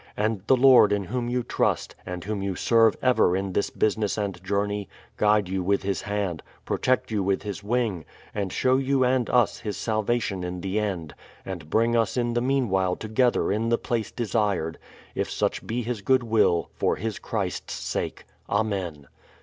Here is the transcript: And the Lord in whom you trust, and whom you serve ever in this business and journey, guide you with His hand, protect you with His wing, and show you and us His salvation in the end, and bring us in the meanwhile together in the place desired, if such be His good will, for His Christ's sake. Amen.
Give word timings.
And 0.17 0.41
the 0.47 0.55
Lord 0.57 0.91
in 0.91 1.03
whom 1.03 1.29
you 1.29 1.43
trust, 1.43 1.93
and 2.07 2.23
whom 2.23 2.41
you 2.41 2.55
serve 2.55 2.95
ever 3.03 3.35
in 3.37 3.53
this 3.53 3.69
business 3.69 4.17
and 4.17 4.43
journey, 4.43 4.89
guide 5.15 5.47
you 5.47 5.61
with 5.61 5.83
His 5.83 6.01
hand, 6.01 6.41
protect 6.65 7.11
you 7.11 7.21
with 7.21 7.43
His 7.43 7.63
wing, 7.63 8.03
and 8.33 8.51
show 8.51 8.77
you 8.77 9.03
and 9.03 9.29
us 9.29 9.59
His 9.59 9.77
salvation 9.77 10.43
in 10.43 10.61
the 10.61 10.79
end, 10.79 11.13
and 11.45 11.69
bring 11.69 11.95
us 11.95 12.17
in 12.17 12.33
the 12.33 12.41
meanwhile 12.41 12.95
together 12.95 13.51
in 13.51 13.69
the 13.69 13.77
place 13.77 14.09
desired, 14.09 14.79
if 15.13 15.29
such 15.29 15.67
be 15.67 15.83
His 15.83 16.01
good 16.01 16.23
will, 16.23 16.71
for 16.73 16.95
His 16.95 17.19
Christ's 17.19 17.75
sake. 17.75 18.25
Amen. 18.49 19.05